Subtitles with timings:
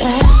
[0.00, 0.40] Yeah.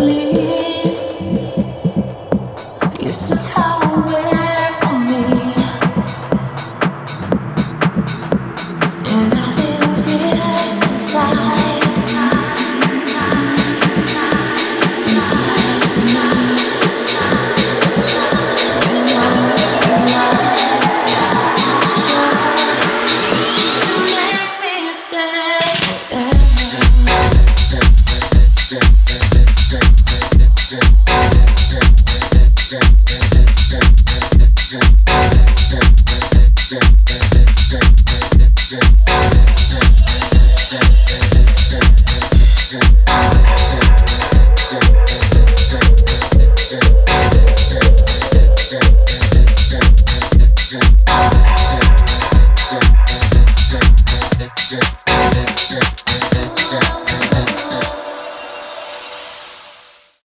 [34.71, 35.01] Yeah.